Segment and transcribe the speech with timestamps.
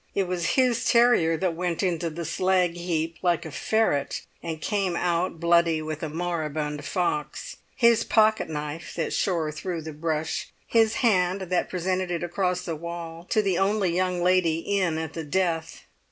[0.15, 4.95] It was his terrier that went into the slag heap like a ferret, and came
[4.95, 10.95] out bloody with a moribund fox; his pocket knife that shore through the brush, his
[11.05, 15.23] hand that presented it across the wall to the only young lady in at the
[15.23, 15.83] death.